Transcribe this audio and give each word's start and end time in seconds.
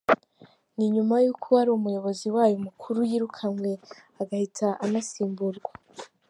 Ni 0.75 0.85
nyuma 0.95 1.15
y’uko 1.23 1.43
uwari 1.47 1.69
umuyobozi 1.73 2.27
wayo 2.35 2.57
mukuru 2.65 2.99
yirukanywe 3.09 3.71
agahita 4.21 4.67
anasimbuzwa. 4.85 5.71